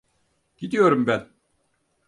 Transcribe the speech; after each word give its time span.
Gidiyorum 0.57 1.07
ben. 1.07 1.27